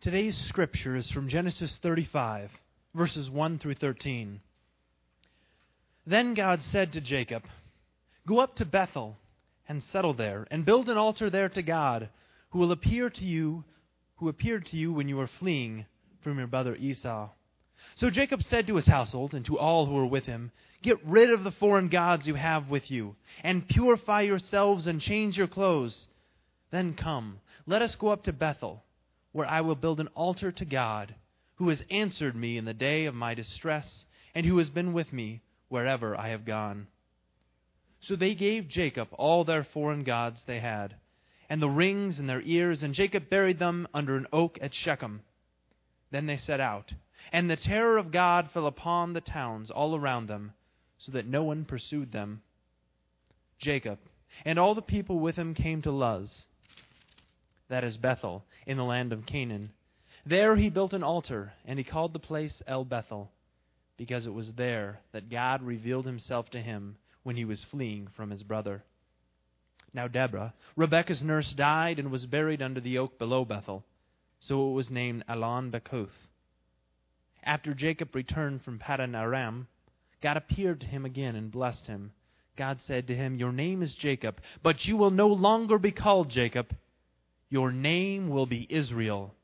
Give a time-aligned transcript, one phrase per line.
[0.00, 2.52] Today's scripture is from Genesis 35,
[2.94, 4.40] verses 1 through 13.
[6.06, 7.42] Then God said to Jacob,
[8.24, 9.16] Go up to Bethel
[9.68, 12.10] and settle there, and build an altar there to God,
[12.50, 13.64] who will appear to you,
[14.18, 15.84] who appeared to you when you were fleeing
[16.22, 17.30] from your brother Esau.
[17.96, 21.32] So Jacob said to his household and to all who were with him, Get rid
[21.32, 26.06] of the foreign gods you have with you, and purify yourselves and change your clothes.
[26.70, 28.84] Then come, let us go up to Bethel
[29.38, 31.14] where I will build an altar to God,
[31.58, 35.12] who has answered me in the day of my distress, and who has been with
[35.12, 36.88] me wherever I have gone.
[38.00, 40.96] So they gave Jacob all their foreign gods they had,
[41.48, 45.20] and the rings in their ears, and Jacob buried them under an oak at Shechem.
[46.10, 46.92] Then they set out,
[47.30, 50.52] and the terror of God fell upon the towns all around them,
[50.98, 52.42] so that no one pursued them.
[53.60, 54.00] Jacob
[54.44, 56.48] and all the people with him came to Luz
[57.68, 59.70] that is Bethel, in the land of Canaan.
[60.24, 63.30] There he built an altar, and he called the place El Bethel,
[63.96, 68.30] because it was there that God revealed himself to him when he was fleeing from
[68.30, 68.82] his brother.
[69.92, 73.84] Now Deborah, Rebekah's nurse, died and was buried under the oak below Bethel,
[74.40, 76.28] so it was named Allon Bachuth.
[77.42, 79.68] After Jacob returned from Paddan Aram,
[80.20, 82.12] God appeared to him again and blessed him.
[82.56, 86.28] God said to him, Your name is Jacob, but you will no longer be called
[86.28, 86.74] Jacob
[87.50, 89.34] your name will be Israel.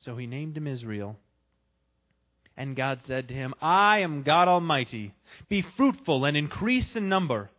[0.00, 1.16] So he named him Israel.
[2.56, 5.14] And God said to him, I am God Almighty.
[5.48, 7.50] Be fruitful and increase in number.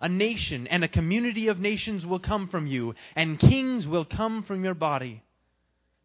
[0.00, 4.42] A nation and a community of nations will come from you, and kings will come
[4.42, 5.22] from your body.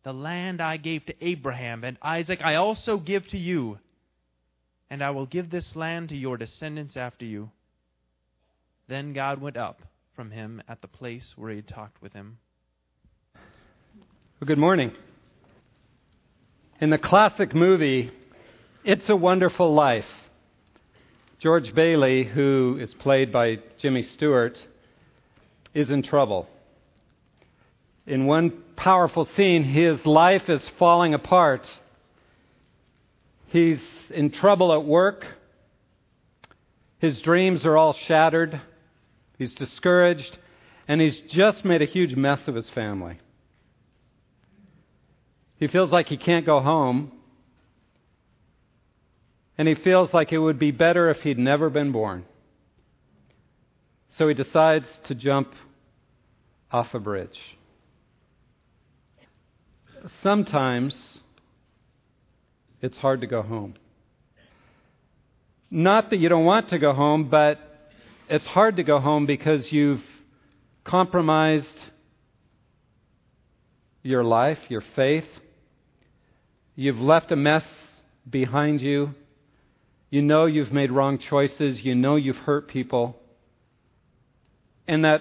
[0.04, 3.80] The land I gave to Abraham and Isaac I also give to you,
[4.90, 7.52] and I will give this land to your descendants after you.
[8.88, 9.82] Then God went up
[10.16, 12.38] from him at the place where he had talked with him.
[14.40, 14.94] Well, good morning.
[16.80, 18.10] In the classic movie,
[18.86, 20.06] It's a Wonderful Life,
[21.42, 24.58] George Bailey, who is played by Jimmy Stewart,
[25.74, 26.48] is in trouble.
[28.08, 31.68] In one powerful scene, his life is falling apart.
[33.48, 35.26] He's in trouble at work.
[37.00, 38.62] His dreams are all shattered.
[39.38, 40.38] He's discouraged.
[40.88, 43.20] And he's just made a huge mess of his family.
[45.60, 47.12] He feels like he can't go home.
[49.58, 52.24] And he feels like it would be better if he'd never been born.
[54.18, 55.54] So he decides to jump
[56.72, 57.38] off a bridge.
[60.24, 61.20] Sometimes
[62.82, 63.76] it's hard to go home.
[65.70, 67.60] Not that you don't want to go home, but
[68.30, 70.04] it's hard to go home because you've
[70.86, 71.68] compromised
[74.04, 75.26] your life, your faith.
[76.80, 77.66] You've left a mess
[78.30, 79.14] behind you.
[80.10, 81.84] You know you've made wrong choices.
[81.84, 83.18] You know you've hurt people.
[84.88, 85.20] And that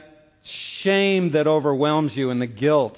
[0.83, 2.97] shame that overwhelms you and the guilt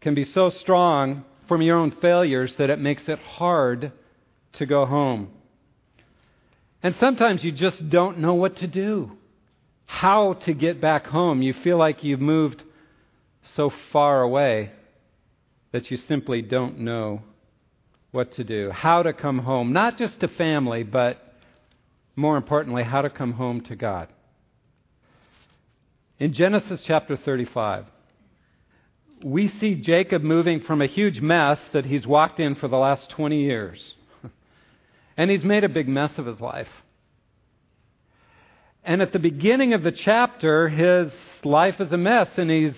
[0.00, 3.90] can be so strong from your own failures that it makes it hard
[4.52, 5.30] to go home.
[6.84, 9.10] And sometimes you just don't know what to do,
[9.86, 11.42] how to get back home.
[11.42, 12.62] You feel like you've moved
[13.56, 14.70] so far away
[15.72, 17.22] that you simply don't know
[18.12, 21.34] what to do, how to come home, not just to family, but
[22.14, 24.08] more importantly, how to come home to God.
[26.18, 27.86] In Genesis chapter 35,
[29.24, 33.10] we see Jacob moving from a huge mess that he's walked in for the last
[33.10, 33.94] 20 years.
[35.14, 36.70] And he's made a big mess of his life.
[38.82, 41.12] And at the beginning of the chapter, his
[41.44, 42.70] life is a mess and he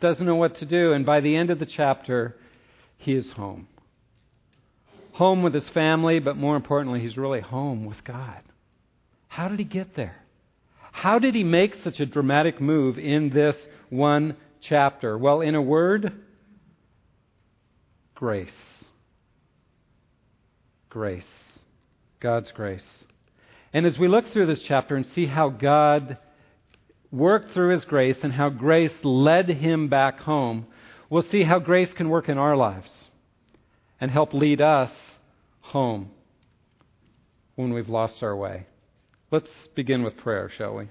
[0.00, 0.92] doesn't know what to do.
[0.92, 2.36] And by the end of the chapter,
[2.96, 3.66] he is home
[5.18, 8.40] home with his family, but more importantly, he's really home with God.
[9.26, 10.14] How did he get there?
[10.92, 13.56] How did he make such a dramatic move in this
[13.90, 15.18] one chapter?
[15.18, 16.12] Well, in a word,
[18.14, 18.52] grace.
[20.88, 21.24] Grace.
[22.20, 22.86] God's grace.
[23.72, 26.16] And as we look through this chapter and see how God
[27.10, 30.68] worked through his grace and how grace led him back home,
[31.10, 32.90] we'll see how grace can work in our lives
[34.00, 34.92] and help lead us
[35.68, 36.10] home
[37.54, 38.66] when we've lost our way.
[39.30, 40.88] Let's begin with prayer, shall we?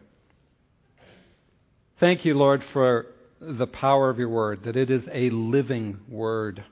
[2.00, 3.07] Thank you, Lord, for
[3.39, 6.63] the power of your word, that it is a living word.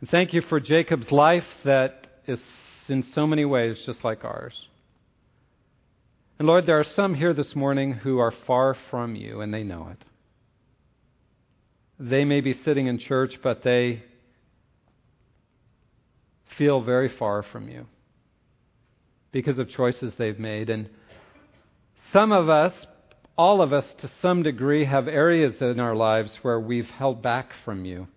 [0.00, 2.40] And thank you for Jacob's life that is
[2.88, 4.54] in so many ways just like ours.
[6.38, 9.62] And Lord, there are some here this morning who are far from you, and they
[9.62, 10.04] know it.
[11.98, 14.02] They may be sitting in church, but they
[16.56, 17.86] feel very far from you
[19.32, 20.70] because of choices they've made.
[20.70, 20.88] And
[22.12, 22.72] some of us,
[23.36, 27.50] all of us to some degree, have areas in our lives where we've held back
[27.64, 28.08] from you,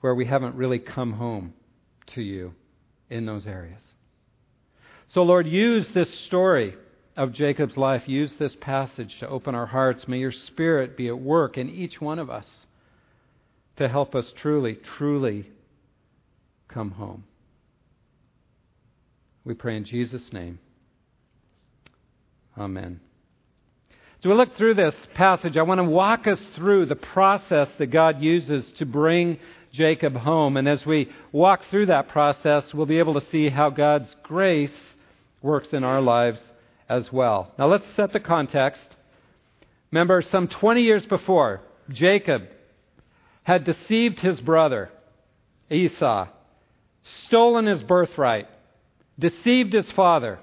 [0.00, 1.52] where we haven't really come home
[2.14, 2.54] to you
[3.10, 3.82] in those areas.
[5.14, 6.74] So, Lord, use this story
[7.16, 10.06] of Jacob's life, use this passage to open our hearts.
[10.06, 12.46] May your Spirit be at work in each one of us
[13.76, 15.48] to help us truly, truly
[16.68, 17.24] come home.
[19.44, 20.58] We pray in Jesus' name.
[22.56, 23.00] Amen.
[23.90, 27.86] As we look through this passage, I want to walk us through the process that
[27.86, 29.38] God uses to bring
[29.72, 30.56] Jacob home.
[30.56, 34.74] And as we walk through that process, we'll be able to see how God's grace
[35.40, 36.40] works in our lives
[36.88, 37.52] as well.
[37.58, 38.96] Now let's set the context.
[39.92, 41.60] Remember, some 20 years before,
[41.90, 42.42] Jacob
[43.44, 44.90] had deceived his brother,
[45.70, 46.28] Esau,
[47.26, 48.48] stolen his birthright,
[49.18, 50.38] deceived his father.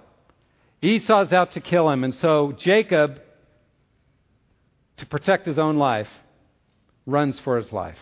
[0.82, 3.22] Esau's out to kill him, and so Jacob,
[4.98, 6.10] to protect his own life,
[7.06, 7.98] runs for his life.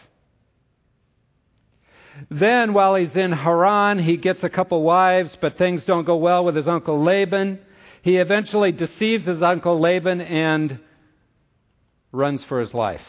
[2.29, 6.45] Then, while he's in Haran, he gets a couple wives, but things don't go well
[6.45, 7.59] with his uncle Laban.
[8.03, 10.79] He eventually deceives his uncle Laban and
[12.11, 13.01] runs for his life.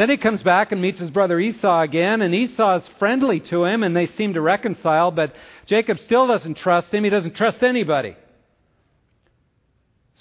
[0.00, 3.66] Then he comes back and meets his brother Esau again, and Esau is friendly to
[3.66, 5.34] him, and they seem to reconcile, but
[5.66, 7.04] Jacob still doesn't trust him.
[7.04, 8.16] He doesn't trust anybody.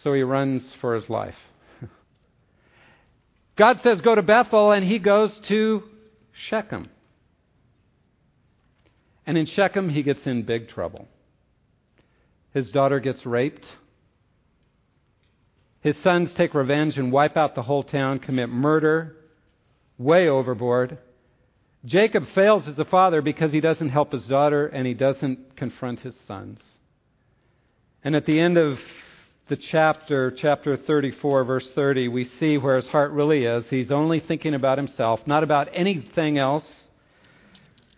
[0.04, 1.36] So he runs for his life.
[3.58, 5.84] God says, Go to Bethel, and he goes to
[6.50, 6.90] Shechem.
[9.26, 11.08] And in Shechem, he gets in big trouble.
[12.54, 13.66] His daughter gets raped.
[15.80, 19.16] His sons take revenge and wipe out the whole town, commit murder,
[20.00, 20.98] way overboard.
[21.86, 26.00] Jacob fails as a father because he doesn't help his daughter and he doesn't confront
[26.00, 26.60] his sons.
[28.04, 28.80] And at the end of
[29.50, 33.66] the chapter, chapter 34, verse 30, we see where his heart really is.
[33.70, 36.66] He's only thinking about himself, not about anything else.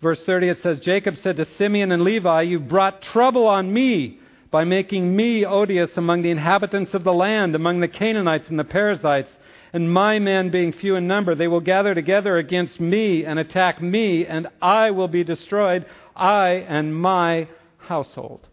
[0.01, 4.19] Verse 30, it says, Jacob said to Simeon and Levi, You brought trouble on me
[4.49, 8.63] by making me odious among the inhabitants of the land, among the Canaanites and the
[8.63, 9.31] Perizzites,
[9.73, 11.35] and my men being few in number.
[11.35, 15.85] They will gather together against me and attack me, and I will be destroyed,
[16.15, 17.47] I and my
[17.77, 18.47] household.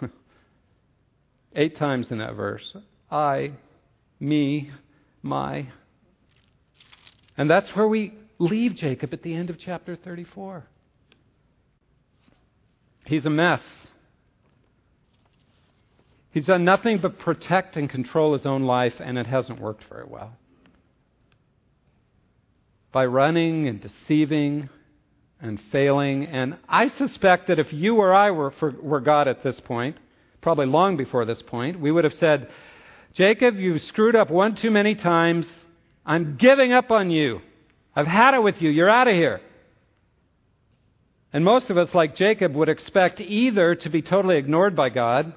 [1.56, 2.76] Eight times in that verse.
[3.10, 3.52] I,
[4.18, 4.70] me,
[5.22, 5.68] my.
[7.36, 10.64] And that's where we leave Jacob at the end of chapter 34.
[13.06, 13.62] He's a mess.
[16.32, 20.04] He's done nothing but protect and control his own life, and it hasn't worked very
[20.06, 20.36] well.
[22.92, 24.68] By running and deceiving
[25.40, 29.42] and failing, and I suspect that if you or I were, for, were God at
[29.42, 29.96] this point,
[30.42, 32.48] probably long before this point, we would have said,
[33.14, 35.46] Jacob, you've screwed up one too many times.
[36.04, 37.40] I'm giving up on you.
[37.94, 38.70] I've had it with you.
[38.70, 39.40] You're out of here.
[41.32, 45.34] And most of us, like Jacob, would expect either to be totally ignored by God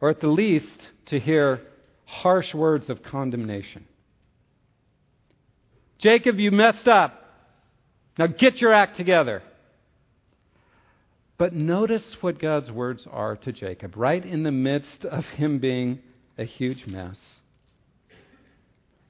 [0.00, 1.62] or at the least to hear
[2.04, 3.86] harsh words of condemnation.
[5.98, 7.20] Jacob, you messed up.
[8.18, 9.42] Now get your act together.
[11.36, 15.98] But notice what God's words are to Jacob, right in the midst of him being
[16.38, 17.16] a huge mess.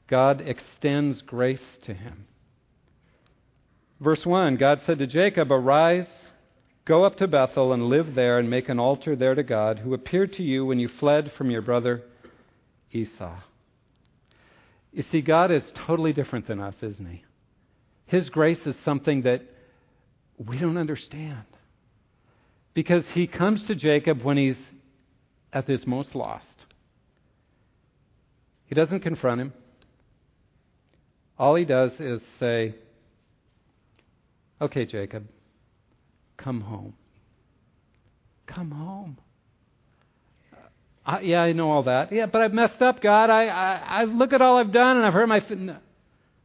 [0.09, 2.27] God extends grace to him.
[4.01, 6.09] Verse 1 God said to Jacob, Arise,
[6.85, 9.95] go up to Bethel and live there and make an altar there to God, who
[9.95, 12.03] appeared to you when you fled from your brother
[12.91, 13.37] Esau.
[14.95, 17.25] You see, God is totally different than us, isn't He?
[18.07, 19.43] His grace is something that
[20.39, 21.45] we don't understand.
[22.73, 24.57] Because He comes to Jacob when he's
[25.53, 26.45] at his most lost.
[28.67, 29.53] He doesn't confront him.
[31.39, 32.75] All he does is say,
[34.61, 35.29] Okay, Jacob,
[36.37, 36.95] come home.
[38.47, 39.19] Come home.
[41.07, 42.13] Uh, yeah, I know all that.
[42.13, 43.29] Yeah, but I've messed up, God.
[43.29, 45.39] I, I, I look at all I've done and I've hurt my.
[45.39, 45.77] F- no.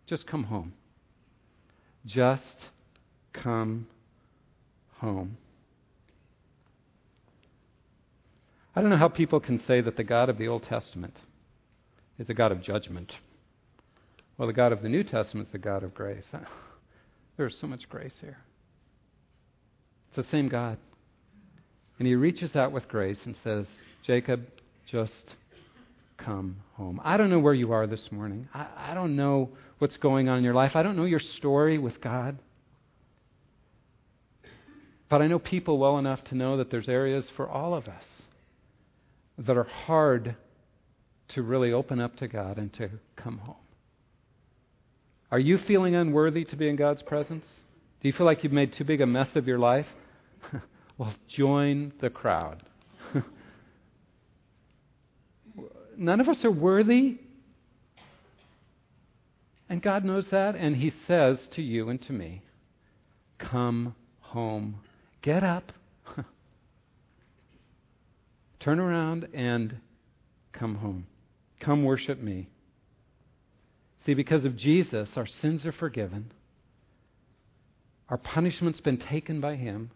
[0.08, 0.74] Just come home.
[2.06, 2.58] Just
[3.32, 3.88] come
[4.98, 5.38] home.
[8.76, 11.16] I don't know how people can say that the God of the Old Testament
[12.18, 13.12] is a God of judgment.
[14.38, 16.26] Well, the God of the New Testament is a God of grace.
[17.38, 18.38] There's so much grace here.
[20.08, 20.78] It's the same God.
[21.98, 23.66] And he reaches out with grace and says,
[24.06, 24.46] Jacob,
[24.92, 25.36] just
[26.18, 27.00] come home.
[27.04, 28.48] I don't know where you are this morning.
[28.54, 30.76] I, I don't know what's going on in your life.
[30.76, 32.38] I don't know your story with God.
[35.10, 38.04] But I know people well enough to know that there's areas for all of us
[39.40, 40.36] that are hard
[41.30, 43.56] to really open up to God and to come home.
[45.32, 47.46] Are you feeling unworthy to be in God's presence?
[48.02, 49.86] Do you feel like you've made too big a mess of your life?
[50.98, 52.64] well, join the crowd.
[56.00, 57.18] None of us are worthy.
[59.68, 62.42] And God knows that, and He says to you and to me,
[63.38, 64.80] Come home.
[65.22, 65.74] Get up.
[68.62, 69.76] Turn around and
[70.54, 71.06] come home.
[71.60, 72.48] Come worship me.
[74.06, 76.32] See, because of Jesus, our sins are forgiven.
[78.08, 79.92] Our punishment's been taken by Him.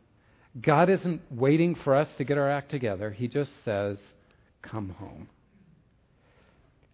[0.62, 3.10] God isn't waiting for us to get our act together.
[3.12, 3.98] He just says,
[4.62, 5.30] Come home.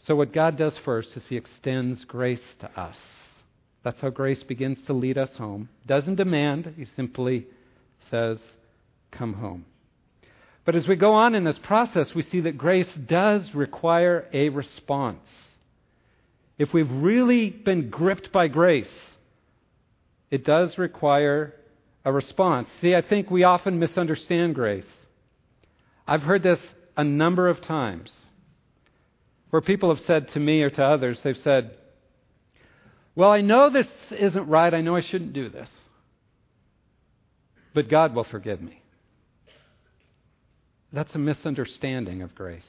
[0.05, 2.97] So, what God does first is He extends grace to us.
[3.83, 5.69] That's how grace begins to lead us home.
[5.85, 7.47] Doesn't demand, He simply
[8.09, 8.37] says,
[9.11, 9.65] Come home.
[10.65, 14.49] But as we go on in this process, we see that grace does require a
[14.49, 15.27] response.
[16.57, 18.91] If we've really been gripped by grace,
[20.29, 21.55] it does require
[22.05, 22.67] a response.
[22.81, 24.89] See, I think we often misunderstand grace.
[26.07, 26.59] I've heard this
[26.95, 28.11] a number of times
[29.49, 31.71] where people have said to me or to others, they've said,
[33.15, 34.73] Well, I know this isn't right.
[34.73, 35.69] I know I shouldn't do this.
[37.73, 38.81] But God will forgive me.
[40.91, 42.63] That's a misunderstanding of grace.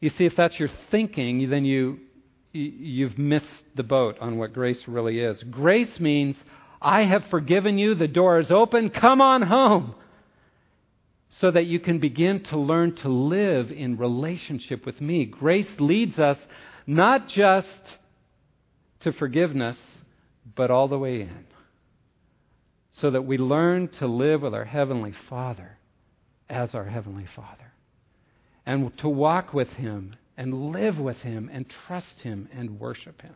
[0.00, 1.98] You see, if that's your thinking, then you,
[2.52, 3.46] you've missed
[3.76, 5.42] the boat on what grace really is.
[5.50, 6.36] Grace means,
[6.80, 9.94] I have forgiven you, the door is open, come on home.
[11.38, 15.24] So that you can begin to learn to live in relationship with me.
[15.24, 16.38] Grace leads us
[16.86, 17.68] not just
[19.00, 19.76] to forgiveness,
[20.56, 21.44] but all the way in.
[22.92, 25.78] So that we learn to live with our Heavenly Father
[26.48, 27.72] as our Heavenly Father.
[28.66, 33.34] And to walk with Him and live with Him and trust Him and worship Him.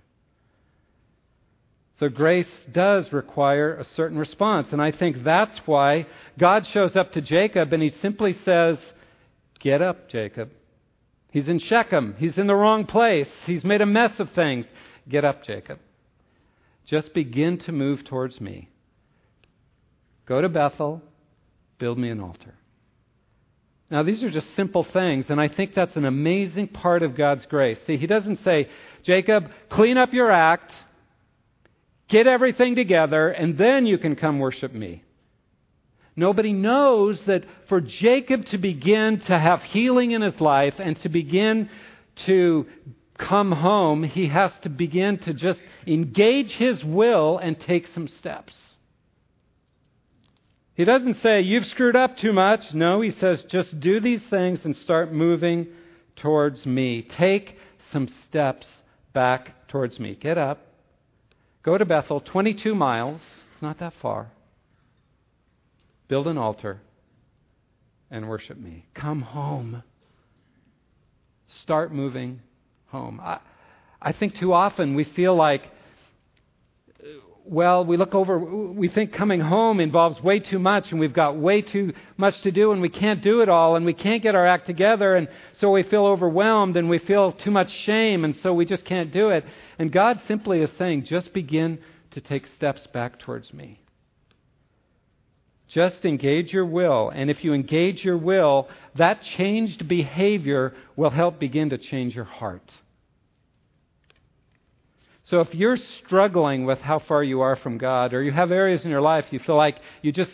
[2.01, 4.69] So grace does require a certain response.
[4.73, 6.07] And I think that's why
[6.39, 8.79] God shows up to Jacob and he simply says,
[9.61, 10.51] Get up, Jacob.
[11.31, 12.15] He's in Shechem.
[12.19, 13.29] He's in the wrong place.
[13.47, 14.67] He's made a mess of things.
[15.09, 15.79] Get up, Jacob.
[16.87, 18.69] Just begin to move towards me.
[20.27, 21.03] Go to Bethel.
[21.79, 22.55] Build me an altar.
[23.91, 27.45] Now, these are just simple things, and I think that's an amazing part of God's
[27.47, 27.79] grace.
[27.87, 28.69] See, He doesn't say,
[29.05, 30.73] Jacob, clean up your act,
[32.09, 35.03] get everything together, and then you can come worship me.
[36.17, 41.09] Nobody knows that for Jacob to begin to have healing in his life and to
[41.09, 41.69] begin
[42.27, 42.67] to
[43.19, 48.55] come home, he has to begin to just engage his will and take some steps.
[50.75, 52.61] He doesn't say, You've screwed up too much.
[52.73, 55.69] No, he says, Just do these things and start moving
[56.17, 57.03] towards me.
[57.17, 57.57] Take
[57.93, 58.67] some steps
[59.13, 60.17] back towards me.
[60.21, 60.74] Get up.
[61.65, 63.23] Go to Bethel, 22 miles.
[63.53, 64.31] It's not that far.
[66.09, 66.81] Build an altar
[68.11, 68.87] and worship me.
[68.95, 69.83] Come home.
[71.63, 72.41] Start moving
[72.89, 73.19] home.
[73.19, 73.39] I,
[74.01, 75.63] I think too often we feel like
[77.47, 81.37] well, we look over, we think coming home involves way too much, and we've got
[81.37, 84.35] way too much to do, and we can't do it all, and we can't get
[84.35, 85.29] our act together, and
[85.61, 89.13] so we feel overwhelmed, and we feel too much shame, and so we just can't
[89.13, 89.45] do it.
[89.79, 91.79] And God simply is saying, just begin
[92.13, 93.81] to take steps back towards me.
[95.69, 101.39] Just engage your will, and if you engage your will, that changed behavior will help
[101.39, 102.71] begin to change your heart.
[105.31, 108.85] So if you're struggling with how far you are from God, or you have areas
[108.85, 110.33] in your life you feel like you just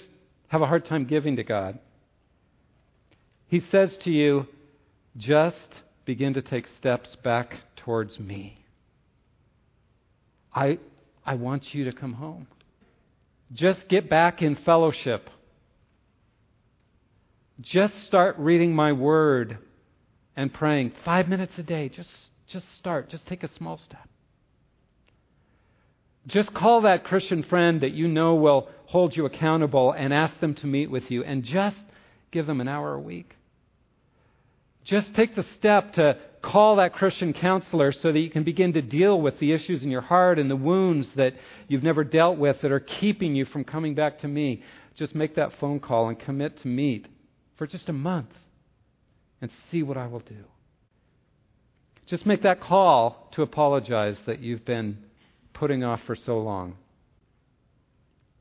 [0.49, 1.79] have a hard time giving to God,
[3.47, 4.47] He says to you,
[5.17, 5.57] just
[6.05, 8.59] begin to take steps back towards me.
[10.53, 10.79] I,
[11.25, 12.49] I want you to come home.
[13.53, 15.31] Just get back in fellowship.
[17.61, 19.59] Just start reading my word
[20.37, 21.89] and praying five minutes a day.
[21.89, 22.09] Just,
[22.49, 23.11] just start.
[23.11, 24.10] Just take a small step.
[26.27, 30.55] Just call that Christian friend that you know will hold you accountable and ask them
[30.57, 31.83] to meet with you and just
[32.31, 33.35] give them an hour a week.
[34.85, 38.83] Just take the step to call that Christian counselor so that you can begin to
[38.83, 41.35] deal with the issues in your heart and the wounds that
[41.69, 44.63] you've never dealt with that are keeping you from coming back to me.
[44.97, 47.07] Just make that phone call and commit to meet
[47.57, 48.31] for just a month
[49.41, 50.45] and see what I will do.
[52.07, 54.99] Just make that call to apologize that you've been
[55.61, 56.75] putting off for so long.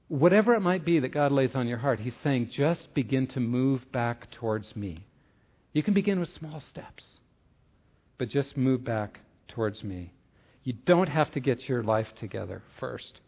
[0.07, 3.41] Whatever it might be that God lays on your heart, He's saying, just begin to
[3.41, 5.05] move back towards me.
[5.73, 7.03] You can begin with small steps,
[8.17, 10.13] but just move back towards me.
[10.63, 13.19] You don't have to get your life together first.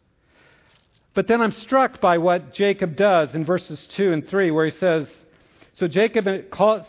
[1.13, 4.77] But then I'm struck by what Jacob does in verses 2 and 3, where he
[4.79, 5.07] says,
[5.77, 6.25] So Jacob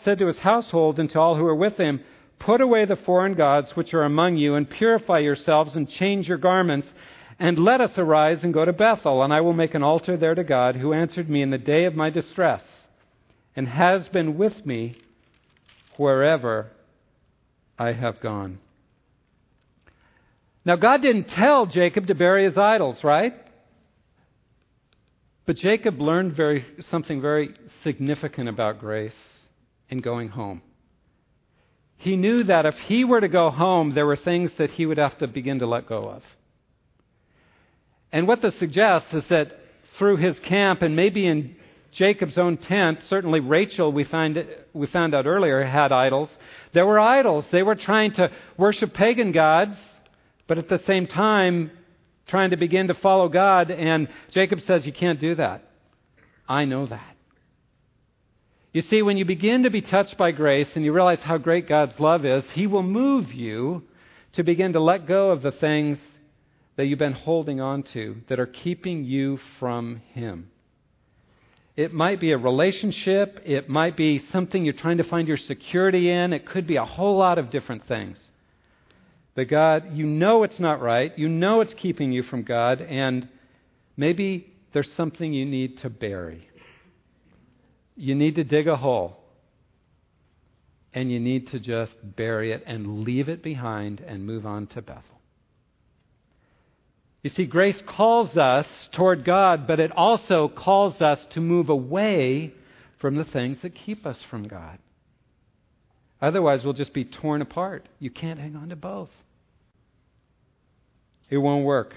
[0.05, 1.99] said to his household and to all who were with him,
[2.39, 6.37] Put away the foreign gods which are among you, and purify yourselves, and change your
[6.37, 6.91] garments,
[7.39, 10.35] and let us arise and go to Bethel, and I will make an altar there
[10.35, 12.61] to God, who answered me in the day of my distress,
[13.55, 14.97] and has been with me
[15.97, 16.71] wherever
[17.77, 18.59] I have gone.
[20.65, 23.33] Now, God didn't tell Jacob to bury his idols, right?
[25.45, 29.13] But Jacob learned very, something very significant about grace
[29.89, 30.61] in going home.
[32.03, 34.97] He knew that if he were to go home, there were things that he would
[34.97, 36.21] have to begin to let go of.
[38.11, 39.57] And what this suggests is that
[39.97, 41.55] through his camp and maybe in
[41.93, 46.27] Jacob's own tent, certainly Rachel, we, find, we found out earlier, had idols.
[46.73, 47.45] There were idols.
[47.53, 49.77] They were trying to worship pagan gods,
[50.45, 51.71] but at the same time,
[52.27, 53.71] trying to begin to follow God.
[53.71, 55.63] And Jacob says, You can't do that.
[56.49, 57.12] I know that.
[58.73, 61.69] You see, when you begin to be touched by grace and you realize how great
[61.69, 63.83] God's love is, He will move you
[64.33, 65.99] to begin to let go of the things
[66.75, 70.49] that you've been holding on to that are keeping you from Him.
[71.75, 76.09] It might be a relationship, it might be something you're trying to find your security
[76.09, 78.17] in, it could be a whole lot of different things.
[79.35, 83.27] But God, you know it's not right, you know it's keeping you from God, and
[83.97, 86.47] maybe there's something you need to bury
[87.95, 89.17] you need to dig a hole
[90.93, 94.81] and you need to just bury it and leave it behind and move on to
[94.81, 95.03] Bethel.
[97.23, 102.53] You see, grace calls us toward God, but it also calls us to move away
[102.99, 104.77] from the things that keep us from God.
[106.21, 107.87] Otherwise, we'll just be torn apart.
[107.99, 109.09] You can't hang on to both.
[111.29, 111.93] It won't work.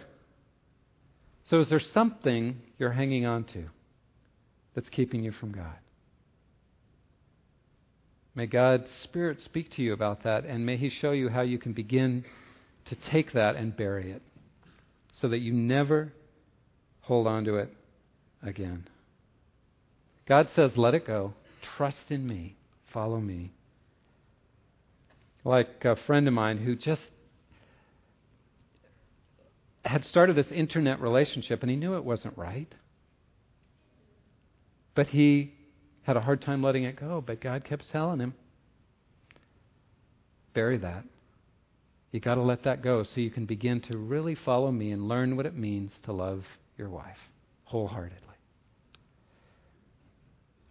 [1.50, 3.66] So, is there something you're hanging on to
[4.74, 5.76] that's keeping you from God?
[8.37, 11.59] May God's Spirit speak to you about that, and may He show you how you
[11.59, 12.25] can begin
[12.85, 14.22] to take that and bury it
[15.20, 16.12] so that you never
[17.01, 17.70] hold on to it
[18.42, 18.87] again.
[20.29, 21.33] God says, let it go.
[21.77, 22.57] Trust in me.
[22.92, 23.53] Follow me.
[25.42, 27.09] Like a friend of mine who just
[29.85, 32.72] had started this internet relationship and he knew it wasn't right.
[34.94, 35.55] But he
[36.07, 38.33] had a hard time letting it go, but God kept telling him,
[40.55, 41.03] bury that.
[42.12, 45.09] You got to let that go so you can begin to really follow me and
[45.09, 46.45] learn what it means to love
[46.79, 47.16] your wife
[47.64, 48.21] wholeheartedly.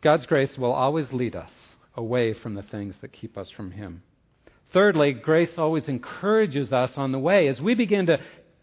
[0.02, 1.52] God's grace will always lead us
[1.98, 4.04] away from the things that keep us from Him.
[4.72, 7.50] Thirdly, grace always encourages us on the way.
[7.50, 8.20] As we begin to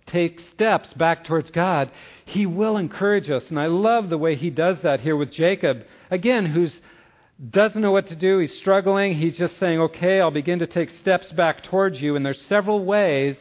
[0.07, 1.91] take steps back towards God,
[2.25, 3.45] He will encourage us.
[3.49, 6.73] And I love the way He does that here with Jacob again, who's
[7.51, 10.91] doesn't know what to do, he's struggling, he's just saying, okay, I'll begin to take
[10.91, 12.15] steps back towards you.
[12.15, 13.37] And there's several ways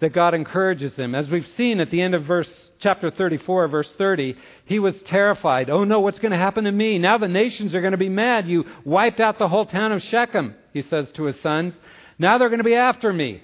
[0.00, 1.14] that God encourages him.
[1.14, 5.68] As we've seen at the end of verse chapter 34, verse 30, he was terrified.
[5.68, 6.98] Oh no, what's going to happen to me?
[6.98, 8.46] Now the nations are going to be mad.
[8.46, 11.74] You wiped out the whole town of Shechem, he says to his sons.
[12.18, 13.42] Now they're going to be after me.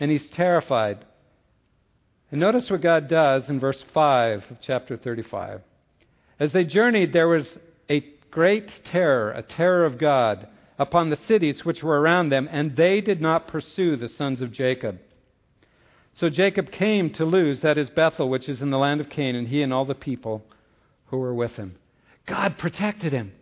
[0.00, 1.04] And he's terrified.
[2.30, 5.62] And notice what God does in verse 5 of chapter 35.
[6.38, 7.48] As they journeyed, there was
[7.88, 10.46] a great terror, a terror of God,
[10.78, 14.52] upon the cities which were around them, and they did not pursue the sons of
[14.52, 14.98] Jacob.
[16.20, 19.46] So Jacob came to Luz, that is Bethel, which is in the land of Canaan,
[19.46, 20.44] he and all the people
[21.06, 21.76] who were with him.
[22.26, 23.32] God protected him.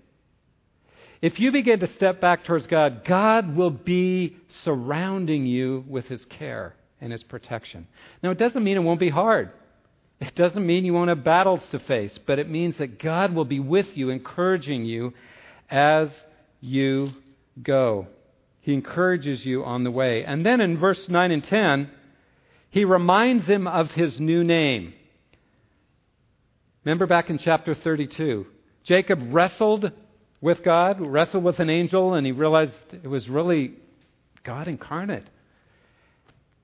[1.20, 6.24] If you begin to step back towards God, God will be surrounding you with his
[6.26, 7.86] care and his protection.
[8.22, 9.50] Now, it doesn't mean it won't be hard.
[10.20, 13.44] It doesn't mean you won't have battles to face, but it means that God will
[13.44, 15.12] be with you, encouraging you
[15.68, 16.08] as
[16.60, 17.10] you
[17.62, 18.06] go.
[18.62, 20.24] He encourages you on the way.
[20.24, 21.90] And then in verse 9 and 10,
[22.70, 24.94] he reminds him of his new name.
[26.84, 28.46] Remember back in chapter 32,
[28.84, 29.90] Jacob wrestled
[30.40, 33.74] with God, wrestled with an angel, and he realized it was really
[34.44, 35.26] God incarnate.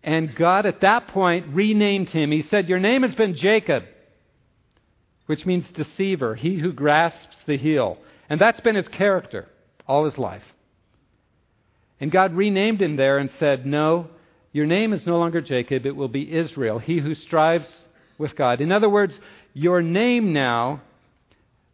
[0.05, 2.33] And God at that point renamed him.
[2.33, 3.85] He said, Your name has been Jacob,
[5.27, 7.99] which means deceiver, he who grasps the heel.
[8.29, 9.49] And that's been his character
[9.87, 10.43] all his life.
[12.01, 14.09] And God renamed him there and said, No,
[14.53, 17.69] your name is no longer Jacob, it will be Israel, he who strives
[18.19, 18.61] with God.
[18.61, 19.15] In other words,
[19.55, 20.83] your name now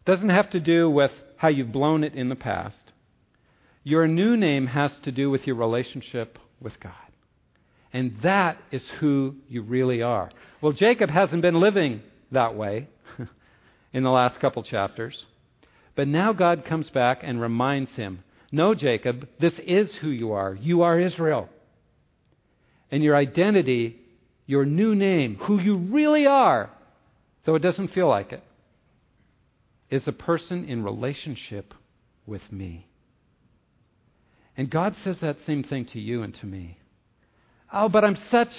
[0.04, 2.92] doesn't have to do with how you've blown it in the past.
[3.84, 6.92] Your new name has to do with your relationship with God.
[7.92, 10.30] And that is who you really are.
[10.60, 12.88] Well, Jacob hasn't been living that way
[13.92, 15.24] in the last couple chapters.
[15.94, 18.22] But now God comes back and reminds him
[18.52, 20.54] No, Jacob, this is who you are.
[20.54, 21.48] You are Israel.
[22.90, 23.96] And your identity,
[24.46, 26.70] your new name, who you really are,
[27.44, 28.42] though it doesn't feel like it,
[29.90, 31.74] is a person in relationship
[32.26, 32.86] with me.
[34.56, 36.77] And God says that same thing to you and to me.
[37.72, 38.50] Oh, but I'm such,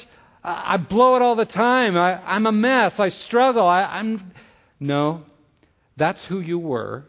[0.43, 1.97] I blow it all the time.
[1.97, 2.93] I, am a mess.
[2.97, 3.65] I struggle.
[3.67, 4.31] I, I'm.
[4.79, 5.23] No,
[5.97, 7.05] that's who you were.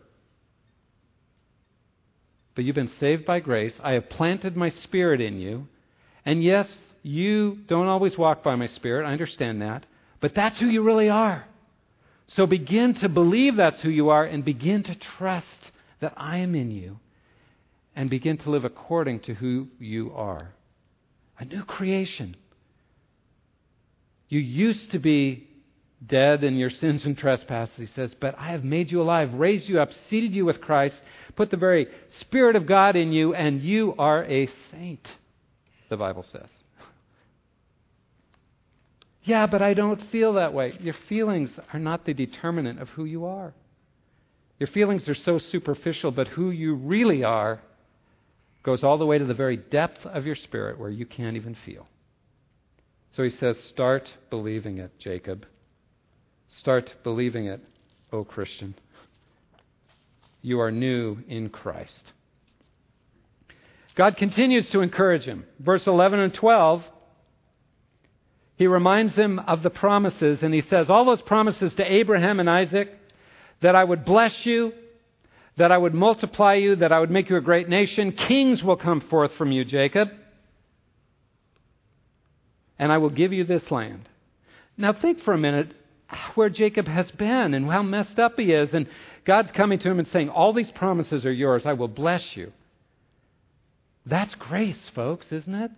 [2.54, 3.74] But you've been saved by grace.
[3.82, 5.68] I have planted my spirit in you.
[6.24, 6.68] And yes,
[7.02, 9.06] you don't always walk by my spirit.
[9.06, 9.86] I understand that.
[10.20, 11.46] But that's who you really are.
[12.28, 16.54] So begin to believe that's who you are and begin to trust that I am
[16.54, 16.98] in you
[17.96, 20.52] and begin to live according to who you are.
[21.40, 22.36] A new creation.
[24.28, 25.48] You used to be
[26.06, 29.68] dead in your sins and trespasses, he says, but I have made you alive, raised
[29.68, 31.00] you up, seated you with Christ,
[31.36, 31.88] put the very
[32.20, 35.06] Spirit of God in you, and you are a saint,
[35.88, 36.48] the Bible says.
[39.22, 40.72] Yeah, but I don't feel that way.
[40.80, 43.52] Your feelings are not the determinant of who you are.
[44.58, 47.60] Your feelings are so superficial, but who you really are
[48.62, 51.56] goes all the way to the very depth of your spirit where you can't even
[51.64, 51.86] feel.
[53.16, 55.46] So he says, Start believing it, Jacob.
[56.58, 57.60] Start believing it,
[58.12, 58.74] O Christian.
[60.42, 62.02] You are new in Christ.
[63.96, 65.44] God continues to encourage him.
[65.58, 66.82] Verse 11 and 12
[68.60, 72.50] he reminds him of the promises, and he says, All those promises to Abraham and
[72.50, 72.90] Isaac
[73.62, 74.74] that I would bless you,
[75.60, 78.12] that I would multiply you, that I would make you a great nation.
[78.12, 80.08] Kings will come forth from you, Jacob,
[82.78, 84.08] and I will give you this land.
[84.78, 85.74] Now, think for a minute
[86.34, 88.72] where Jacob has been and how messed up he is.
[88.72, 88.86] And
[89.26, 91.64] God's coming to him and saying, All these promises are yours.
[91.66, 92.54] I will bless you.
[94.06, 95.72] That's grace, folks, isn't it?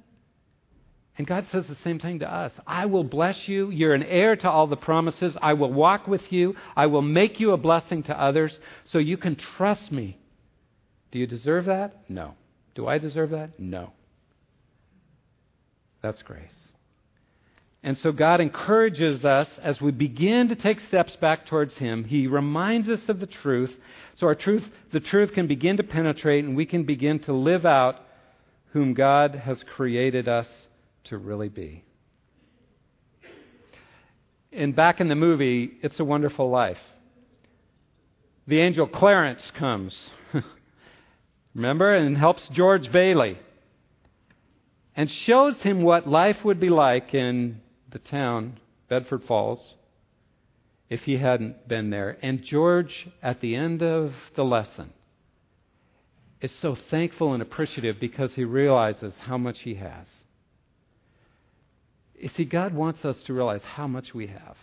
[1.19, 3.71] And God says the same thing to us I will bless you.
[3.71, 5.37] You're an heir to all the promises.
[5.41, 6.55] I will walk with you.
[6.75, 10.19] I will make you a blessing to others so you can trust me.
[11.11, 12.09] Do you deserve that?
[12.09, 12.35] No.
[12.75, 13.59] Do I deserve that?
[13.61, 13.93] No.
[16.01, 16.69] That's grace.
[17.85, 22.05] And so God encourages us as we begin to take steps back towards Him.
[22.05, 23.73] He reminds us of the truth.
[24.17, 27.67] So our truth, the truth can begin to penetrate and we can begin to live
[27.67, 27.97] out
[28.73, 30.47] whom God has created us
[31.05, 31.85] to really be.
[34.53, 36.79] And back in the movie, It's a Wonderful Life,
[38.47, 39.97] the angel Clarence comes,
[41.55, 43.39] remember, and helps George Bailey
[44.95, 47.61] and shows him what life would be like in
[47.91, 49.61] the town, Bedford Falls,
[50.91, 52.19] if he hadn't been there.
[52.23, 54.93] And George, at the end of the lesson,
[56.41, 60.07] is so thankful and appreciative because he realizes how much he has.
[62.23, 64.57] You see, God wants us to realize how much we have.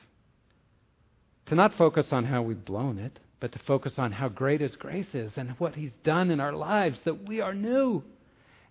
[1.48, 4.78] To not focus on how we've blown it, but to focus on how great His
[4.78, 8.02] grace is and what He's done in our lives, that we are new.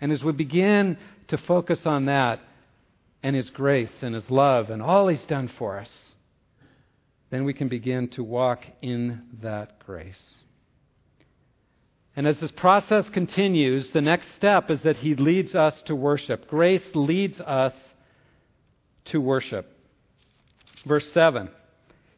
[0.01, 0.97] And as we begin
[1.29, 2.41] to focus on that
[3.23, 5.91] and His grace and His love and all He's done for us,
[7.29, 10.17] then we can begin to walk in that grace.
[12.17, 16.49] And as this process continues, the next step is that He leads us to worship.
[16.49, 17.75] Grace leads us
[19.09, 19.67] to worship.
[20.87, 21.49] Verse 7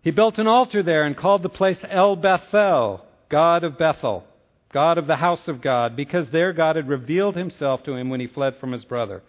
[0.03, 4.25] He built an altar there and called the place El Bethel, God of Bethel,
[4.73, 8.21] God of the house of God, because there God had revealed himself to him when
[8.21, 9.23] he fled from his brother.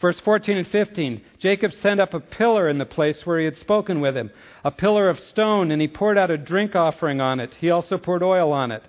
[0.00, 3.56] Verse 14 and 15 Jacob sent up a pillar in the place where he had
[3.56, 4.30] spoken with him,
[4.64, 7.54] a pillar of stone, and he poured out a drink offering on it.
[7.60, 8.82] He also poured oil on it.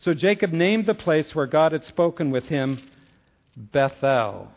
[0.00, 2.82] So Jacob named the place where God had spoken with him
[3.56, 4.48] Bethel.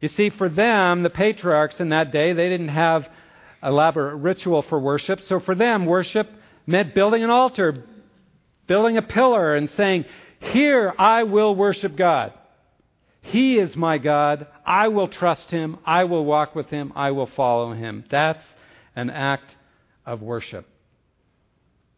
[0.00, 3.08] You see, for them, the patriarchs in that day, they didn't have
[3.62, 5.20] elaborate ritual for worship.
[5.28, 6.28] So for them, worship
[6.66, 7.84] meant building an altar,
[8.66, 10.06] building a pillar, and saying,
[10.40, 12.32] Here I will worship God.
[13.22, 14.46] He is my God.
[14.64, 15.78] I will trust him.
[15.84, 16.92] I will walk with him.
[16.96, 18.04] I will follow him.
[18.10, 18.44] That's
[18.96, 19.54] an act
[20.06, 20.66] of worship.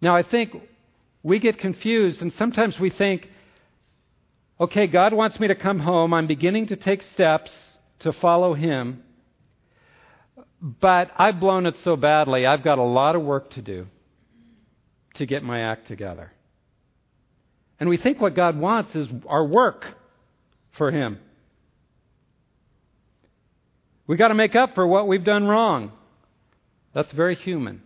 [0.01, 0.57] Now, I think
[1.23, 3.29] we get confused, and sometimes we think,
[4.61, 6.13] okay, God wants me to come home.
[6.13, 7.53] I'm beginning to take steps
[8.03, 9.03] to follow Him.
[10.61, 13.87] But I've blown it so badly, I've got a lot of work to do
[15.15, 16.33] to get my act together.
[17.81, 19.85] And we think what God wants is our work
[20.79, 21.19] for Him.
[24.07, 25.93] We've got to make up for what we've done wrong.
[26.95, 27.83] That's very human.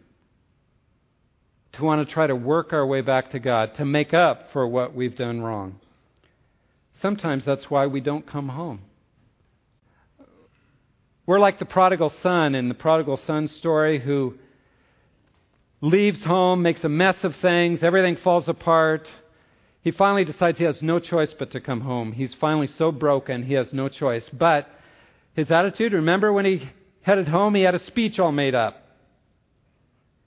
[1.75, 4.67] To want to try to work our way back to God, to make up for
[4.67, 5.79] what we've done wrong.
[7.01, 8.81] Sometimes that's why we don't come home.
[11.27, 14.35] We're like the prodigal son in the prodigal son story who
[15.81, 19.09] leaves home, makes a mess of things, everything falls apart.
[19.83, 22.13] He finally decides he has no choice but to come home.
[22.13, 24.29] He's finally so broken, he has no choice.
[24.33, 24.69] But
[25.35, 26.71] his attitude, remember when he
[27.03, 28.83] headed home, he had a speech all made up.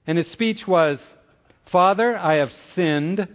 [0.06, 1.00] And his speech was,
[1.72, 3.26] Father, I have sinned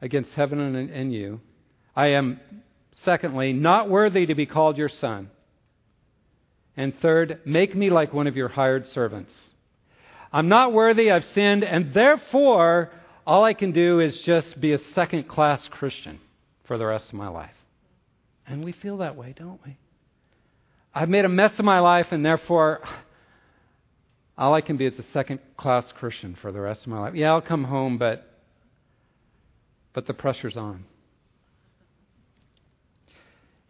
[0.00, 1.40] against heaven and, you.
[1.96, 2.40] I am,
[3.04, 5.30] secondly, not worthy to be called your son.
[6.76, 9.34] And third, make me like one of your hired servants.
[10.32, 12.92] I'm not worthy, I've sinned, and therefore,
[13.26, 16.20] all I can do is just be a second class Christian
[16.66, 17.50] for the rest of my life.
[18.46, 19.76] And we feel that way, don't we?
[20.94, 22.80] I've made a mess of my life, and therefore,
[24.38, 27.14] all I can be is a second class Christian for the rest of my life.
[27.14, 28.26] Yeah, I'll come home, but,
[29.92, 30.84] but the pressure's on.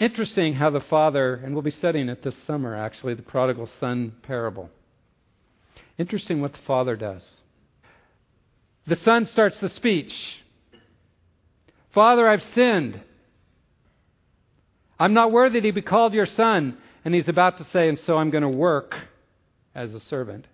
[0.01, 4.15] Interesting how the father, and we'll be studying it this summer actually, the prodigal son
[4.23, 4.71] parable.
[5.99, 7.23] Interesting what the father does.
[8.87, 10.13] The son starts the speech
[11.93, 13.01] Father, I've sinned.
[14.99, 16.79] I'm not worthy to be called your son.
[17.05, 18.95] And he's about to say, And so I'm going to work
[19.75, 20.47] as a servant.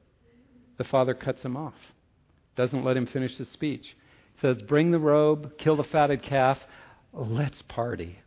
[0.79, 1.75] The father cuts him off,
[2.55, 3.97] doesn't let him finish his speech.
[4.41, 6.59] Says, Bring the robe, kill the fatted calf,
[7.13, 8.19] let's party.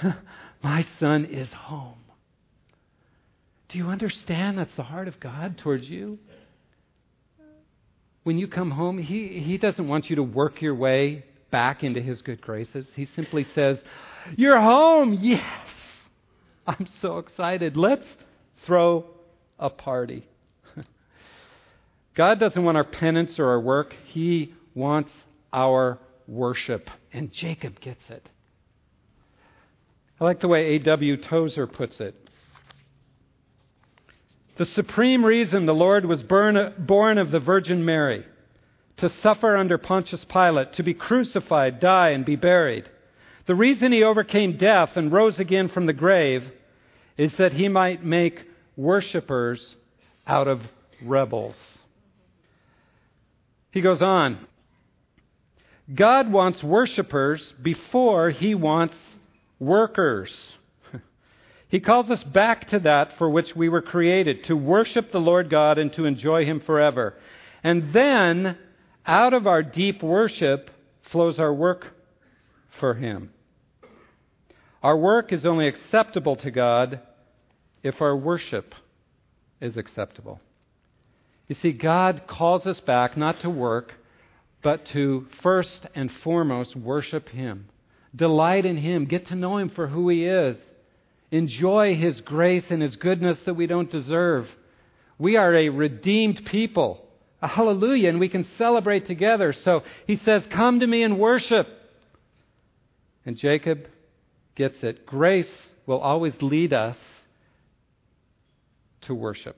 [0.62, 1.98] My son is home.
[3.68, 6.18] Do you understand that's the heart of God towards you?
[8.22, 12.00] When you come home, he, he doesn't want you to work your way back into
[12.00, 12.86] his good graces.
[12.94, 13.78] He simply says,
[14.36, 15.18] You're home!
[15.20, 15.42] Yes!
[16.66, 17.76] I'm so excited.
[17.76, 18.06] Let's
[18.66, 19.06] throw
[19.58, 20.26] a party.
[22.16, 25.10] God doesn't want our penance or our work, He wants
[25.52, 26.88] our worship.
[27.12, 28.28] And Jacob gets it.
[30.22, 31.16] I like the way A.W.
[31.16, 32.14] Tozer puts it.
[34.56, 38.24] The supreme reason the Lord was born of the Virgin Mary,
[38.98, 42.88] to suffer under Pontius Pilate, to be crucified, die, and be buried.
[43.48, 46.44] The reason he overcame death and rose again from the grave
[47.18, 48.38] is that he might make
[48.76, 49.74] worshippers
[50.24, 50.60] out of
[51.04, 51.56] rebels.
[53.72, 54.46] He goes on.
[55.92, 58.94] God wants worshippers before he wants
[59.62, 60.30] workers.
[61.68, 65.48] He calls us back to that for which we were created, to worship the Lord
[65.48, 67.14] God and to enjoy Him forever.
[67.64, 68.58] And then,
[69.06, 70.70] out of our deep worship,
[71.10, 71.86] flows our work
[72.78, 73.30] for Him.
[74.82, 77.00] Our work is only acceptable to God
[77.82, 78.74] if our worship
[79.62, 80.40] is acceptable.
[81.48, 83.92] You see, God calls us back not to work,
[84.62, 87.68] but to first and foremost worship Him.
[88.14, 89.06] Delight in Him.
[89.06, 90.56] Get to know Him for who He is.
[91.30, 94.48] Enjoy His grace and His goodness that we don't deserve.
[95.18, 97.04] We are a redeemed people.
[97.40, 98.10] Hallelujah.
[98.10, 99.52] And we can celebrate together.
[99.52, 101.66] So He says, Come to me and worship.
[103.24, 103.86] And Jacob
[104.56, 105.06] gets it.
[105.06, 105.48] Grace
[105.86, 106.96] will always lead us
[109.02, 109.56] to worship.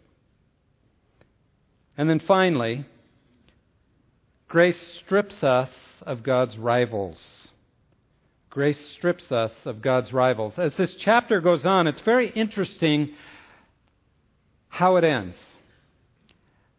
[1.97, 2.87] And then finally,
[4.49, 5.71] grace strips us
[6.03, 7.44] of God's rivals.
[8.55, 10.55] Grace strips us of God's rivals.
[10.57, 13.11] As this chapter goes on, it's very interesting
[14.69, 15.37] how it ends.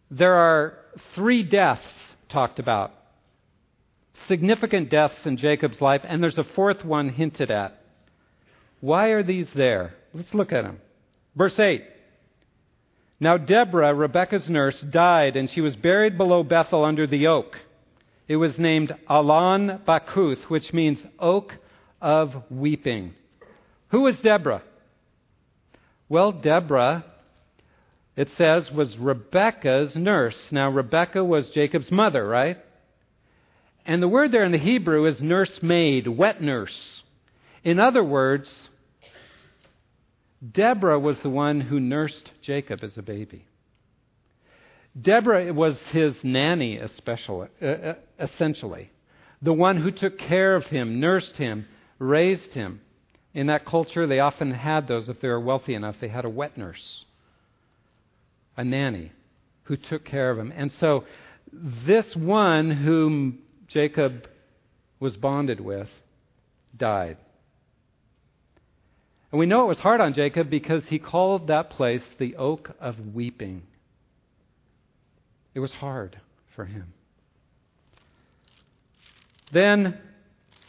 [0.10, 0.78] There are
[1.16, 1.84] three deaths
[2.30, 2.94] talked about
[4.30, 7.80] significant deaths in Jacob's life, and there's a fourth one hinted at.
[8.80, 9.96] Why are these there?
[10.14, 10.80] Let's look at them.
[11.36, 11.84] Verse 8
[13.20, 17.58] now Deborah, Rebekah's nurse, died, and she was buried below Bethel under the oak.
[18.28, 21.54] It was named Allon Bachuth, which means oak
[22.02, 23.14] of weeping.
[23.90, 24.64] Who was Deborah?
[26.08, 27.06] Well, Deborah,
[28.16, 30.36] it says, was Rebekah's nurse.
[30.52, 32.58] Now, Rebekah was Jacob's mother, right?
[33.86, 36.78] And the word there in the Hebrew is nursemaid, wet nurse.
[37.64, 38.50] In other words,
[40.52, 43.46] Deborah was the one who nursed Jacob as a baby.
[45.00, 48.92] Deborah was his nanny, especially, uh, uh, essentially,
[49.42, 51.66] the one who took care of him, nursed him,
[52.00, 52.82] raised him.
[53.34, 56.30] In that culture, they often had those, if they were wealthy enough, they had a
[56.30, 57.04] wet nurse,
[58.56, 59.12] a nanny
[59.64, 60.54] who took care of him.
[60.56, 61.04] And so,
[61.52, 64.28] this one whom Jacob
[65.00, 65.90] was bonded with
[66.76, 67.18] died.
[69.32, 72.72] And we know it was hard on Jacob because he called that place the Oak
[72.80, 73.64] of Weeping.
[75.54, 76.20] It was hard
[76.56, 76.94] for him.
[79.52, 80.00] Then,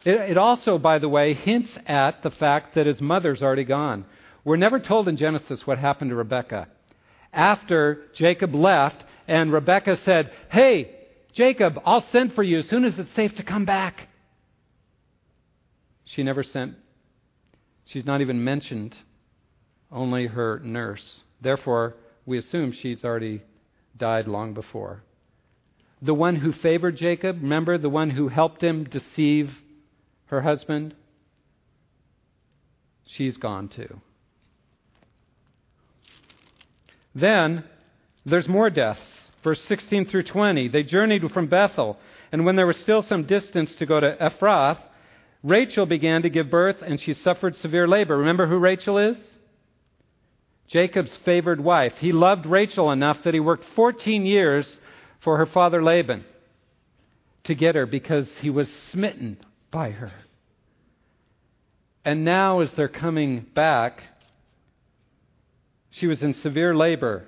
[0.06, 4.04] it, also, by the way, hints at the fact that his mother's already gone.
[4.44, 6.68] We're never told in Genesis what happened to Rebekah.
[7.32, 10.92] After Jacob left, and Rebekah said, Hey,
[11.34, 14.08] Jacob, I'll send for you as soon as it's safe to come back.
[16.04, 16.74] She never sent.
[17.86, 18.96] She's not even mentioned,
[19.90, 21.20] only her nurse.
[21.40, 23.42] Therefore, we assume she's already
[23.96, 25.02] died long before.
[26.00, 29.50] The one who favored Jacob, remember the one who helped him deceive
[30.26, 30.94] her husband?
[33.06, 34.00] She's gone too.
[37.14, 37.64] Then
[38.24, 39.00] there's more deaths.
[39.42, 40.68] Verse 16 through 20.
[40.68, 41.98] They journeyed from Bethel,
[42.32, 44.78] and when there was still some distance to go to Ephrath,
[45.42, 48.18] Rachel began to give birth, and she suffered severe labor.
[48.18, 49.16] Remember who Rachel is?
[50.68, 51.92] Jacob's favored wife.
[51.98, 54.68] He loved Rachel enough that he worked 14 years
[55.22, 56.24] for her father Laban
[57.44, 59.38] to get her because he was smitten
[59.70, 60.12] by her.
[62.04, 64.00] And now, as they're coming back,
[65.90, 67.24] she was in severe labor.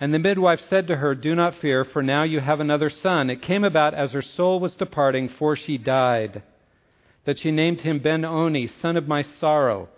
[0.00, 3.30] And the midwife said to her, Do not fear, for now you have another son.
[3.30, 6.42] It came about as her soul was departing, for she died,
[7.26, 9.88] that she named him Ben Oni, son of my sorrow.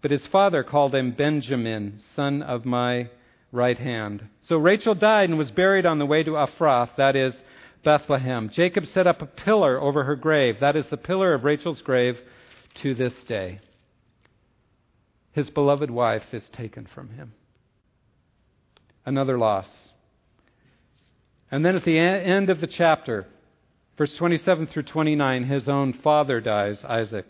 [0.00, 3.10] But his father called him Benjamin, son of my
[3.50, 4.28] right hand.
[4.48, 7.34] So Rachel died and was buried on the way to Ephrath, that is,
[7.84, 8.50] Bethlehem.
[8.52, 10.56] Jacob set up a pillar over her grave.
[10.60, 12.18] That is the pillar of Rachel's grave
[12.82, 13.60] to this day.
[15.32, 17.32] His beloved wife is taken from him.
[19.06, 19.66] Another loss.
[21.50, 23.26] And then at the end of the chapter,
[23.96, 27.26] verse 27 through 29, his own father dies, Isaac.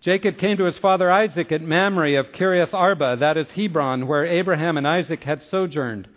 [0.00, 4.26] Jacob came to his father Isaac at Mamre of Kiriath Arba, that is Hebron, where
[4.26, 6.08] Abraham and Isaac had sojourned.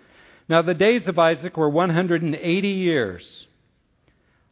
[0.50, 3.48] Now the days of Isaac were 180 years.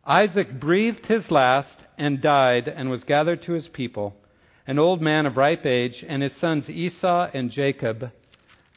[0.05, 4.15] Isaac breathed his last and died and was gathered to his people,
[4.67, 8.11] an old man of ripe age, and his sons Esau and Jacob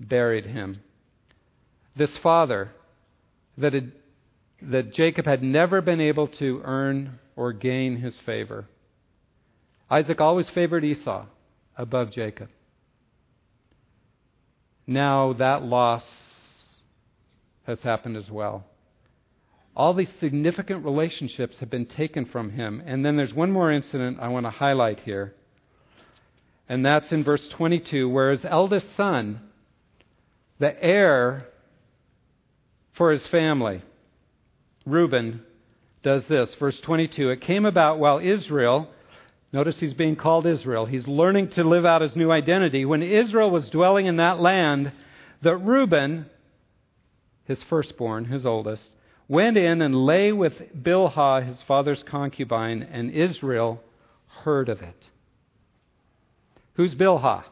[0.01, 0.83] buried him.
[1.97, 2.71] This father
[3.59, 3.93] that, had,
[4.62, 8.67] that Jacob had never been able to earn or gain his favor
[9.91, 11.27] Isaac always favored Esau
[11.77, 12.49] above Jacob.
[14.87, 16.05] Now that loss
[17.67, 18.65] has happened as well.
[19.77, 22.83] All these significant relationships have been taken from him.
[22.87, 25.35] And then there's one more incident I want to highlight here.
[26.69, 29.41] And that's in verse 22, where his eldest son,
[30.59, 31.47] the heir
[32.97, 33.83] for his family,
[34.85, 35.43] Reuben,
[36.03, 36.51] does this.
[36.59, 38.89] Verse 22 It came about while Israel
[39.53, 40.87] Notice he's being called Israel.
[40.87, 42.85] He's learning to live out his new identity.
[42.85, 44.93] When Israel was dwelling in that land,
[45.43, 46.27] that Reuben,
[47.45, 48.83] his firstborn, his oldest,
[49.29, 53.81] went in and lay with Bilhah, his father's concubine, and Israel
[54.45, 55.07] heard of it.
[56.75, 57.45] Who's Bilhah?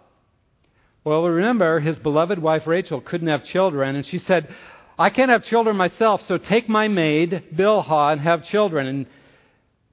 [1.02, 4.54] Well, remember, his beloved wife Rachel couldn't have children, and she said,
[4.98, 8.86] I can't have children myself, so take my maid, Bilhah, and have children.
[8.86, 9.06] And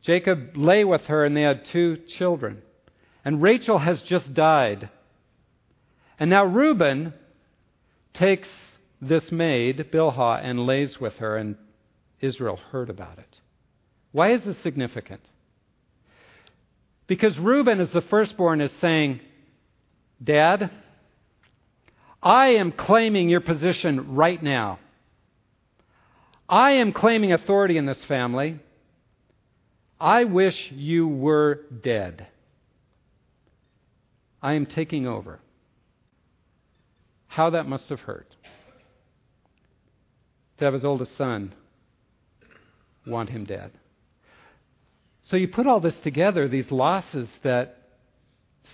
[0.03, 2.61] Jacob lay with her, and they had two children.
[3.25, 4.89] And Rachel has just died.
[6.19, 7.13] And now Reuben
[8.13, 8.49] takes
[9.01, 11.55] this maid, Bilhah, and lays with her, and
[12.21, 13.39] Israel heard about it.
[14.11, 15.21] Why is this significant?
[17.07, 19.19] Because Reuben, as the firstborn, is saying,
[20.23, 20.71] Dad,
[22.21, 24.79] I am claiming your position right now.
[26.47, 28.59] I am claiming authority in this family.
[29.99, 32.27] I wish you were dead.
[34.41, 35.39] I am taking over.
[37.27, 38.35] How that must have hurt.
[40.57, 41.53] To have his oldest son
[43.05, 43.71] want him dead.
[45.23, 47.77] So you put all this together, these losses that,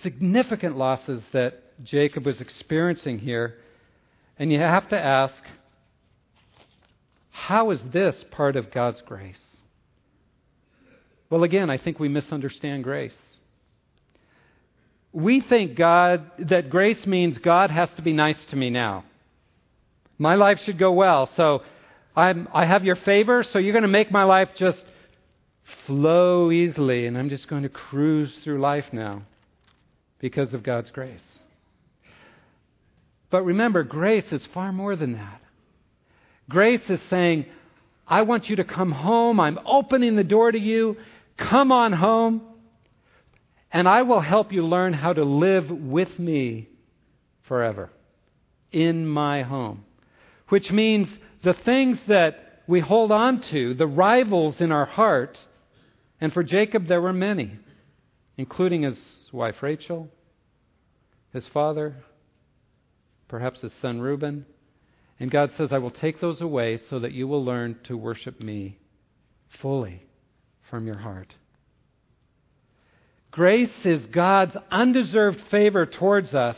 [0.02, 3.58] significant losses that Jacob was experiencing here,
[4.38, 5.42] and you have to ask,
[7.30, 9.36] how is this part of God's grace?
[11.30, 13.16] Well, again, I think we misunderstand grace.
[15.12, 19.04] We think God that grace means God has to be nice to me now.
[20.18, 21.62] My life should go well, so
[22.18, 24.82] I'm, I have your favor, so you're going to make my life just
[25.86, 29.22] flow easily, and I'm just going to cruise through life now
[30.18, 31.22] because of God's grace.
[33.30, 35.40] But remember, grace is far more than that.
[36.50, 37.46] Grace is saying,
[38.04, 39.38] I want you to come home.
[39.38, 40.96] I'm opening the door to you.
[41.36, 42.42] Come on home.
[43.70, 46.68] And I will help you learn how to live with me
[47.46, 47.90] forever
[48.72, 49.84] in my home.
[50.48, 51.06] Which means
[51.42, 55.38] the things that we hold on to, the rivals in our heart,
[56.20, 57.58] and for Jacob there were many,
[58.36, 58.98] including his
[59.32, 60.08] wife Rachel,
[61.32, 61.96] his father,
[63.28, 64.46] perhaps his son Reuben.
[65.20, 68.40] And God says, I will take those away so that you will learn to worship
[68.40, 68.78] me
[69.60, 70.02] fully
[70.70, 71.34] from your heart.
[73.30, 76.56] Grace is God's undeserved favor towards us,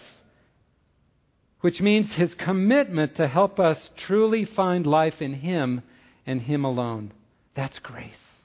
[1.60, 5.82] which means his commitment to help us truly find life in him
[6.26, 7.12] and him alone.
[7.54, 8.44] That's grace.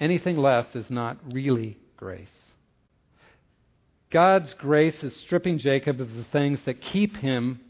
[0.00, 2.28] Anything less is not really grace.
[4.10, 7.60] God's grace is stripping Jacob of the things that keep him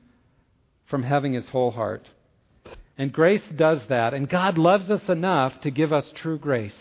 [0.86, 2.08] from having his whole heart.
[2.98, 6.72] And grace does that, and God loves us enough to give us true grace.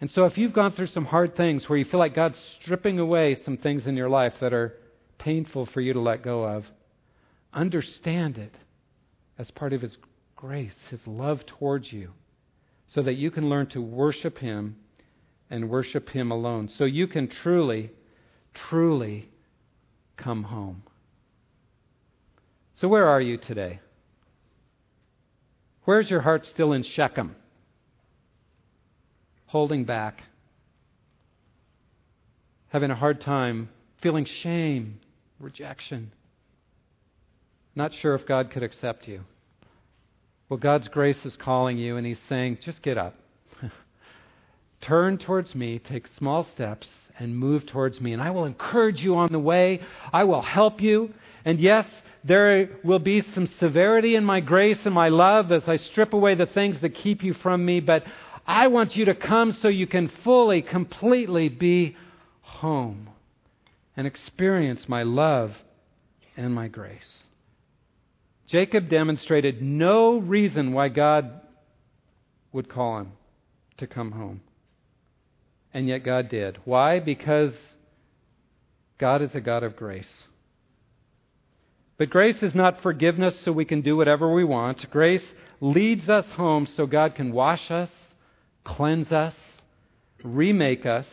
[0.00, 2.98] And so if you've gone through some hard things where you feel like God's stripping
[2.98, 4.74] away some things in your life that are
[5.18, 6.64] painful for you to let go of,
[7.52, 8.54] understand it
[9.38, 9.96] as part of His
[10.36, 12.10] grace, His love towards you,
[12.94, 14.76] so that you can learn to worship Him
[15.50, 16.70] and worship Him alone.
[16.76, 17.90] So you can truly,
[18.68, 19.28] truly
[20.16, 20.82] come home.
[22.80, 23.80] So, where are you today?
[25.84, 27.36] Where's your heart still in Shechem?
[29.46, 30.22] Holding back,
[32.68, 33.68] having a hard time,
[34.02, 34.98] feeling shame,
[35.44, 36.10] rejection,
[37.76, 39.20] not sure if God could accept you.
[40.48, 43.14] Well, God's grace is calling you, and He's saying, just get up.
[44.80, 46.88] Turn towards me, take small steps,
[47.18, 48.12] and move towards me.
[48.12, 49.80] And I will encourage you on the way.
[50.12, 51.12] I will help you.
[51.44, 51.86] And yes,
[52.24, 56.34] there will be some severity in my grace and my love as I strip away
[56.34, 58.04] the things that keep you from me, but
[58.46, 61.96] I want you to come so you can fully, completely be
[62.40, 63.08] home
[63.96, 65.52] and experience my love
[66.36, 67.24] and my grace.
[68.46, 71.40] Jacob demonstrated no reason why God
[72.52, 73.12] would call him
[73.78, 74.40] to come home.
[75.72, 76.58] And yet God did.
[76.64, 77.00] Why?
[77.00, 77.52] Because
[78.98, 80.10] God is a God of grace.
[81.96, 84.88] But grace is not forgiveness so we can do whatever we want.
[84.90, 85.24] Grace
[85.60, 87.90] leads us home so God can wash us,
[88.64, 89.34] cleanse us,
[90.22, 91.06] remake us,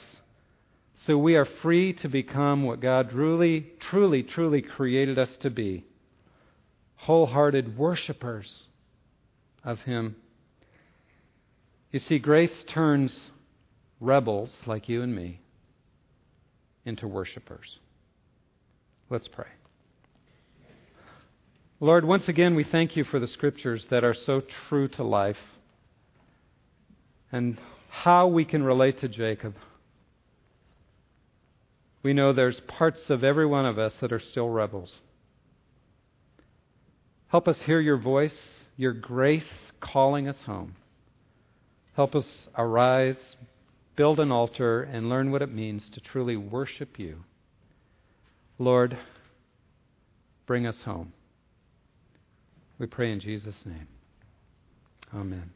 [1.05, 5.85] so we are free to become what God really, truly, truly created us to be
[6.95, 8.67] wholehearted worshippers
[9.63, 10.15] of Him.
[11.91, 13.11] You see, grace turns
[13.99, 15.41] rebels like you and me
[16.85, 17.79] into worshippers.
[19.09, 19.47] Let's pray.
[21.79, 25.37] Lord, once again, we thank you for the scriptures that are so true to life
[27.31, 27.57] and
[27.89, 29.55] how we can relate to Jacob.
[32.03, 35.01] We know there's parts of every one of us that are still rebels.
[37.27, 38.37] Help us hear your voice,
[38.75, 39.43] your grace
[39.79, 40.75] calling us home.
[41.95, 43.17] Help us arise,
[43.95, 47.23] build an altar, and learn what it means to truly worship you.
[48.57, 48.97] Lord,
[50.45, 51.13] bring us home.
[52.79, 53.87] We pray in Jesus' name.
[55.13, 55.51] Amen.